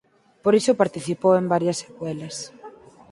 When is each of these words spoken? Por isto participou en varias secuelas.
Por 0.43 0.53
isto 0.59 0.79
participou 0.81 1.33
en 1.37 1.45
varias 1.53 1.79
secuelas. 1.83 2.35